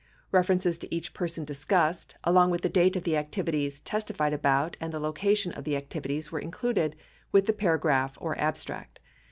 References 0.31 0.79
to 0.79 0.91
each 0.95 1.13
person 1.13 1.45
discussed, 1.45 2.15
along 2.23 2.49
with 2.49 2.61
the 2.61 2.69
date 2.69 2.95
of 2.95 3.03
the 3.03 3.15
activities 3.15 3.81
testified 3.81 4.33
about 4.33 4.75
and 4.81 4.91
the 4.91 4.99
location 4.99 5.51
of 5.51 5.63
the 5.63 5.75
activities 5.75 6.31
were 6.31 6.39
included 6.39 6.95
with 7.31 7.45
the 7.45 7.53
paragraph 7.53 8.17
or 8.19 8.35
abstract. 8.39 8.99